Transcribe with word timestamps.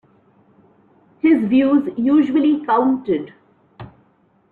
His 1.19 1.47
views 1.47 1.93
usually 1.95 2.65
counted. 2.65 3.35